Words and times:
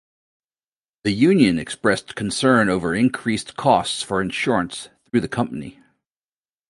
The 1.03 1.11
union 1.11 1.59
expressed 1.59 2.15
concern 2.15 2.69
over 2.69 2.95
increased 2.95 3.55
costs 3.55 4.01
for 4.01 4.19
insurance 4.19 4.89
through 5.05 5.21
the 5.21 5.27
company. 5.27 5.79